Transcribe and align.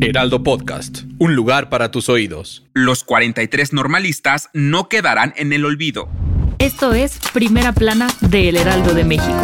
Heraldo 0.00 0.44
Podcast, 0.44 1.02
un 1.18 1.34
lugar 1.34 1.70
para 1.70 1.90
tus 1.90 2.08
oídos. 2.08 2.64
Los 2.72 3.02
43 3.02 3.72
normalistas 3.72 4.48
no 4.52 4.88
quedarán 4.88 5.34
en 5.36 5.52
el 5.52 5.64
olvido. 5.64 6.08
Esto 6.60 6.94
es 6.94 7.18
Primera 7.32 7.72
Plana 7.72 8.06
de 8.20 8.48
El 8.48 8.56
Heraldo 8.58 8.94
de 8.94 9.02
México. 9.02 9.42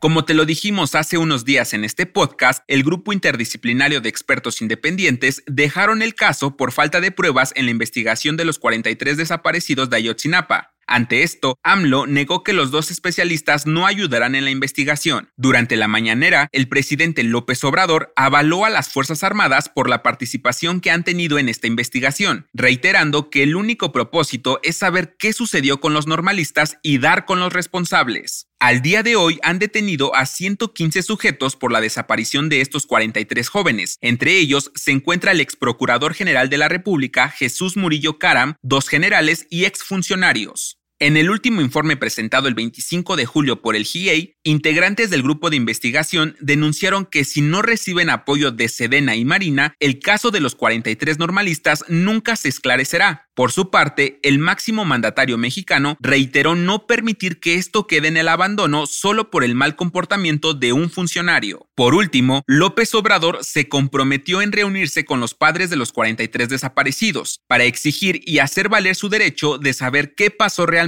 Como 0.00 0.24
te 0.24 0.34
lo 0.34 0.44
dijimos 0.44 0.96
hace 0.96 1.18
unos 1.18 1.44
días 1.44 1.72
en 1.72 1.84
este 1.84 2.04
podcast, 2.04 2.64
el 2.66 2.82
grupo 2.82 3.12
interdisciplinario 3.12 4.00
de 4.00 4.08
expertos 4.08 4.60
independientes 4.60 5.44
dejaron 5.46 6.02
el 6.02 6.16
caso 6.16 6.56
por 6.56 6.72
falta 6.72 7.00
de 7.00 7.12
pruebas 7.12 7.52
en 7.54 7.66
la 7.66 7.70
investigación 7.70 8.36
de 8.36 8.44
los 8.44 8.58
43 8.58 9.16
desaparecidos 9.16 9.88
de 9.88 9.96
Ayotzinapa. 9.98 10.72
Ante 10.88 11.22
esto, 11.22 11.58
AMLO 11.62 12.06
negó 12.06 12.42
que 12.42 12.54
los 12.54 12.70
dos 12.70 12.90
especialistas 12.90 13.66
no 13.66 13.86
ayudarán 13.86 14.34
en 14.34 14.44
la 14.44 14.50
investigación. 14.50 15.30
Durante 15.36 15.76
la 15.76 15.86
mañanera, 15.86 16.48
el 16.50 16.66
presidente 16.66 17.22
López 17.22 17.62
Obrador 17.62 18.10
avaló 18.16 18.64
a 18.64 18.70
las 18.70 18.88
Fuerzas 18.88 19.22
Armadas 19.22 19.68
por 19.68 19.90
la 19.90 20.02
participación 20.02 20.80
que 20.80 20.90
han 20.90 21.04
tenido 21.04 21.38
en 21.38 21.50
esta 21.50 21.66
investigación, 21.66 22.46
reiterando 22.54 23.28
que 23.28 23.42
el 23.42 23.54
único 23.54 23.92
propósito 23.92 24.60
es 24.62 24.78
saber 24.78 25.14
qué 25.18 25.34
sucedió 25.34 25.78
con 25.78 25.92
los 25.92 26.06
normalistas 26.06 26.78
y 26.82 26.96
dar 26.96 27.26
con 27.26 27.38
los 27.38 27.52
responsables. 27.52 28.48
Al 28.60 28.82
día 28.82 29.04
de 29.04 29.14
hoy 29.14 29.38
han 29.44 29.60
detenido 29.60 30.16
a 30.16 30.26
115 30.26 31.02
sujetos 31.02 31.54
por 31.54 31.70
la 31.70 31.80
desaparición 31.80 32.48
de 32.48 32.60
estos 32.60 32.86
43 32.86 33.48
jóvenes. 33.48 33.98
Entre 34.00 34.36
ellos 34.38 34.72
se 34.74 34.90
encuentra 34.90 35.30
el 35.30 35.40
ex 35.40 35.54
procurador 35.54 36.12
general 36.12 36.48
de 36.48 36.58
la 36.58 36.66
República, 36.66 37.28
Jesús 37.28 37.76
Murillo 37.76 38.18
Caram, 38.18 38.56
dos 38.62 38.88
generales 38.88 39.46
y 39.48 39.64
exfuncionarios. 39.64 40.77
En 41.00 41.16
el 41.16 41.30
último 41.30 41.60
informe 41.60 41.96
presentado 41.96 42.48
el 42.48 42.54
25 42.54 43.14
de 43.14 43.24
julio 43.24 43.62
por 43.62 43.76
el 43.76 43.84
GIEI, 43.84 44.36
integrantes 44.42 45.10
del 45.10 45.22
grupo 45.22 45.48
de 45.48 45.54
investigación 45.54 46.36
denunciaron 46.40 47.06
que 47.06 47.22
si 47.22 47.40
no 47.40 47.62
reciben 47.62 48.10
apoyo 48.10 48.50
de 48.50 48.68
Sedena 48.68 49.14
y 49.14 49.24
Marina, 49.24 49.74
el 49.78 50.00
caso 50.00 50.32
de 50.32 50.40
los 50.40 50.56
43 50.56 51.20
normalistas 51.20 51.84
nunca 51.86 52.34
se 52.34 52.48
esclarecerá. 52.48 53.28
Por 53.34 53.52
su 53.52 53.70
parte, 53.70 54.18
el 54.24 54.40
máximo 54.40 54.84
mandatario 54.84 55.38
mexicano 55.38 55.96
reiteró 56.00 56.56
no 56.56 56.88
permitir 56.88 57.38
que 57.38 57.54
esto 57.54 57.86
quede 57.86 58.08
en 58.08 58.16
el 58.16 58.26
abandono 58.26 58.86
solo 58.88 59.30
por 59.30 59.44
el 59.44 59.54
mal 59.54 59.76
comportamiento 59.76 60.54
de 60.54 60.72
un 60.72 60.90
funcionario. 60.90 61.68
Por 61.76 61.94
último, 61.94 62.42
López 62.48 62.92
Obrador 62.96 63.44
se 63.44 63.68
comprometió 63.68 64.42
en 64.42 64.50
reunirse 64.50 65.04
con 65.04 65.20
los 65.20 65.34
padres 65.34 65.70
de 65.70 65.76
los 65.76 65.92
43 65.92 66.48
desaparecidos 66.48 67.38
para 67.46 67.62
exigir 67.62 68.20
y 68.24 68.40
hacer 68.40 68.68
valer 68.68 68.96
su 68.96 69.08
derecho 69.08 69.58
de 69.58 69.72
saber 69.72 70.16
qué 70.16 70.32
pasó 70.32 70.66
realmente 70.66 70.87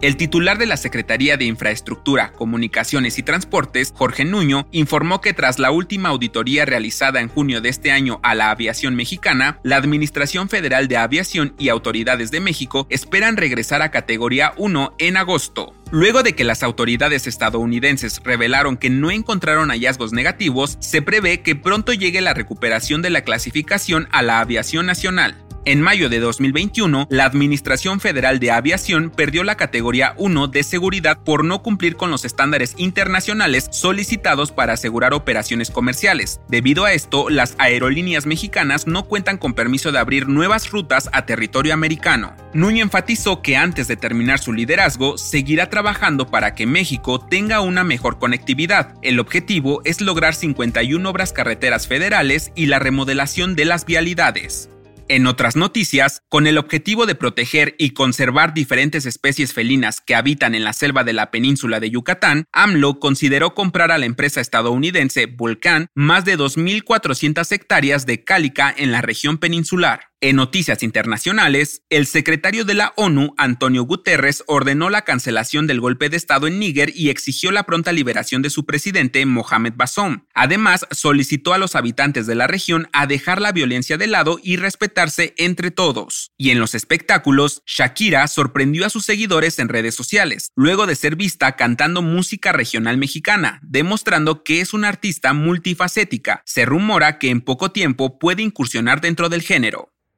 El 0.00 0.16
titular 0.16 0.58
de 0.58 0.66
la 0.66 0.76
Secretaría 0.76 1.36
de 1.36 1.44
Infraestructura, 1.46 2.30
Comunicaciones 2.30 3.18
y 3.18 3.24
Transportes, 3.24 3.92
Jorge 3.96 4.24
Nuño, 4.24 4.68
informó 4.70 5.20
que 5.20 5.32
tras 5.32 5.58
la 5.58 5.72
última 5.72 6.10
auditoría 6.10 6.64
realizada 6.64 7.20
en 7.20 7.26
junio 7.26 7.60
de 7.60 7.68
este 7.68 7.90
año 7.90 8.20
a 8.22 8.36
la 8.36 8.52
aviación 8.52 8.94
mexicana, 8.94 9.58
la 9.64 9.74
Administración 9.74 10.48
Federal 10.48 10.86
de 10.86 10.98
Aviación 10.98 11.52
y 11.58 11.68
autoridades 11.68 12.30
de 12.30 12.38
México 12.38 12.86
esperan 12.90 13.36
regresar 13.36 13.82
a 13.82 13.90
categoría 13.90 14.52
1 14.56 14.94
en 14.98 15.16
agosto. 15.16 15.74
Luego 15.90 16.22
de 16.22 16.34
que 16.34 16.44
las 16.44 16.62
autoridades 16.62 17.26
estadounidenses 17.26 18.20
revelaron 18.22 18.76
que 18.76 18.90
no 18.90 19.10
encontraron 19.10 19.70
hallazgos 19.70 20.12
negativos, 20.12 20.76
se 20.78 21.02
prevé 21.02 21.40
que 21.40 21.56
pronto 21.56 21.92
llegue 21.92 22.20
la 22.20 22.34
recuperación 22.34 23.02
de 23.02 23.10
la 23.10 23.22
clasificación 23.22 24.06
a 24.12 24.22
la 24.22 24.38
aviación 24.38 24.86
nacional. 24.86 25.47
En 25.64 25.82
mayo 25.82 26.08
de 26.08 26.18
2021, 26.20 27.08
la 27.10 27.24
Administración 27.24 28.00
Federal 28.00 28.38
de 28.38 28.50
Aviación 28.50 29.10
perdió 29.10 29.44
la 29.44 29.56
categoría 29.56 30.14
1 30.16 30.48
de 30.48 30.62
seguridad 30.62 31.18
por 31.22 31.44
no 31.44 31.62
cumplir 31.62 31.96
con 31.96 32.10
los 32.10 32.24
estándares 32.24 32.74
internacionales 32.78 33.68
solicitados 33.70 34.50
para 34.50 34.72
asegurar 34.74 35.12
operaciones 35.12 35.70
comerciales. 35.70 36.40
Debido 36.48 36.84
a 36.84 36.92
esto, 36.92 37.28
las 37.28 37.54
aerolíneas 37.58 38.24
mexicanas 38.24 38.86
no 38.86 39.04
cuentan 39.04 39.36
con 39.36 39.52
permiso 39.52 39.92
de 39.92 39.98
abrir 39.98 40.28
nuevas 40.28 40.70
rutas 40.70 41.10
a 41.12 41.26
territorio 41.26 41.74
americano. 41.74 42.34
Nuño 42.54 42.82
enfatizó 42.82 43.42
que 43.42 43.56
antes 43.56 43.88
de 43.88 43.96
terminar 43.96 44.38
su 44.38 44.52
liderazgo, 44.52 45.18
seguirá 45.18 45.68
trabajando 45.68 46.28
para 46.28 46.54
que 46.54 46.66
México 46.66 47.20
tenga 47.20 47.60
una 47.60 47.84
mejor 47.84 48.18
conectividad. 48.18 48.94
El 49.02 49.20
objetivo 49.20 49.82
es 49.84 50.00
lograr 50.00 50.34
51 50.34 51.08
obras 51.08 51.32
carreteras 51.32 51.86
federales 51.86 52.52
y 52.54 52.66
la 52.66 52.78
remodelación 52.78 53.54
de 53.54 53.66
las 53.66 53.84
vialidades. 53.84 54.70
En 55.10 55.26
otras 55.26 55.56
noticias, 55.56 56.20
con 56.28 56.46
el 56.46 56.58
objetivo 56.58 57.06
de 57.06 57.14
proteger 57.14 57.74
y 57.78 57.90
conservar 57.90 58.52
diferentes 58.52 59.06
especies 59.06 59.54
felinas 59.54 60.02
que 60.02 60.14
habitan 60.14 60.54
en 60.54 60.64
la 60.64 60.74
selva 60.74 61.02
de 61.02 61.14
la 61.14 61.30
península 61.30 61.80
de 61.80 61.88
Yucatán, 61.88 62.44
AMLO 62.52 63.00
consideró 63.00 63.54
comprar 63.54 63.90
a 63.90 63.96
la 63.96 64.04
empresa 64.04 64.42
estadounidense 64.42 65.24
Volcán 65.24 65.86
más 65.94 66.26
de 66.26 66.36
2.400 66.36 67.50
hectáreas 67.52 68.04
de 68.04 68.22
cálica 68.22 68.74
en 68.76 68.92
la 68.92 69.00
región 69.00 69.38
peninsular. 69.38 70.08
En 70.20 70.34
noticias 70.34 70.82
internacionales, 70.82 71.82
el 71.90 72.04
secretario 72.04 72.64
de 72.64 72.74
la 72.74 72.92
ONU, 72.96 73.34
Antonio 73.36 73.84
Guterres, 73.84 74.42
ordenó 74.48 74.90
la 74.90 75.02
cancelación 75.02 75.68
del 75.68 75.80
golpe 75.80 76.08
de 76.08 76.16
Estado 76.16 76.48
en 76.48 76.58
Níger 76.58 76.90
y 76.92 77.10
exigió 77.10 77.52
la 77.52 77.62
pronta 77.62 77.92
liberación 77.92 78.42
de 78.42 78.50
su 78.50 78.66
presidente, 78.66 79.24
Mohamed 79.26 79.74
Bazoum. 79.76 80.24
Además, 80.34 80.88
solicitó 80.90 81.52
a 81.52 81.58
los 81.58 81.76
habitantes 81.76 82.26
de 82.26 82.34
la 82.34 82.48
región 82.48 82.88
a 82.92 83.06
dejar 83.06 83.40
la 83.40 83.52
violencia 83.52 83.96
de 83.96 84.08
lado 84.08 84.40
y 84.42 84.56
respetarse 84.56 85.34
entre 85.36 85.70
todos. 85.70 86.32
Y 86.36 86.50
en 86.50 86.58
los 86.58 86.74
espectáculos, 86.74 87.62
Shakira 87.64 88.26
sorprendió 88.26 88.86
a 88.86 88.90
sus 88.90 89.04
seguidores 89.04 89.60
en 89.60 89.68
redes 89.68 89.94
sociales, 89.94 90.50
luego 90.56 90.88
de 90.88 90.96
ser 90.96 91.14
vista 91.14 91.54
cantando 91.54 92.02
música 92.02 92.50
regional 92.50 92.98
mexicana, 92.98 93.60
demostrando 93.62 94.42
que 94.42 94.62
es 94.62 94.74
una 94.74 94.88
artista 94.88 95.32
multifacética. 95.32 96.42
Se 96.44 96.64
rumora 96.64 97.20
que 97.20 97.30
en 97.30 97.40
poco 97.40 97.70
tiempo 97.70 98.18
puede 98.18 98.42
incursionar 98.42 99.00
dentro 99.00 99.28
del 99.28 99.42
género. 99.42 99.92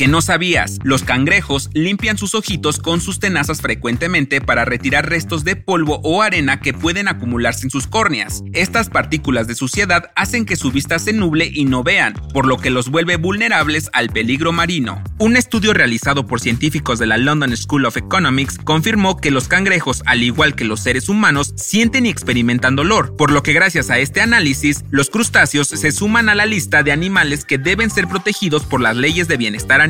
¿A 0.00 0.02
que 0.02 0.08
no 0.08 0.22
sabías? 0.22 0.78
Los 0.82 1.02
cangrejos 1.02 1.68
limpian 1.74 2.16
sus 2.16 2.34
ojitos 2.34 2.78
con 2.78 3.02
sus 3.02 3.20
tenazas 3.20 3.60
frecuentemente 3.60 4.40
para 4.40 4.64
retirar 4.64 5.10
restos 5.10 5.44
de 5.44 5.56
polvo 5.56 6.00
o 6.02 6.22
arena 6.22 6.60
que 6.60 6.72
pueden 6.72 7.06
acumularse 7.06 7.64
en 7.64 7.70
sus 7.70 7.86
córneas. 7.86 8.42
Estas 8.54 8.88
partículas 8.88 9.46
de 9.46 9.54
suciedad 9.54 10.10
hacen 10.16 10.46
que 10.46 10.56
su 10.56 10.72
vista 10.72 10.98
se 10.98 11.12
nuble 11.12 11.50
y 11.52 11.66
no 11.66 11.82
vean, 11.82 12.14
por 12.32 12.46
lo 12.46 12.56
que 12.56 12.70
los 12.70 12.88
vuelve 12.88 13.16
vulnerables 13.16 13.90
al 13.92 14.08
peligro 14.08 14.52
marino. 14.52 15.04
Un 15.18 15.36
estudio 15.36 15.74
realizado 15.74 16.26
por 16.26 16.40
científicos 16.40 16.98
de 16.98 17.06
la 17.06 17.18
London 17.18 17.54
School 17.54 17.84
of 17.84 17.98
Economics 17.98 18.56
confirmó 18.56 19.18
que 19.18 19.30
los 19.30 19.48
cangrejos, 19.48 20.02
al 20.06 20.22
igual 20.22 20.54
que 20.54 20.64
los 20.64 20.80
seres 20.80 21.10
humanos, 21.10 21.52
sienten 21.56 22.06
y 22.06 22.08
experimentan 22.08 22.74
dolor, 22.74 23.16
por 23.18 23.30
lo 23.30 23.42
que 23.42 23.52
gracias 23.52 23.90
a 23.90 23.98
este 23.98 24.22
análisis, 24.22 24.82
los 24.88 25.10
crustáceos 25.10 25.68
se 25.68 25.92
suman 25.92 26.30
a 26.30 26.34
la 26.34 26.46
lista 26.46 26.82
de 26.82 26.92
animales 26.92 27.44
que 27.44 27.58
deben 27.58 27.90
ser 27.90 28.08
protegidos 28.08 28.64
por 28.64 28.80
las 28.80 28.96
leyes 28.96 29.28
de 29.28 29.36
bienestar 29.36 29.89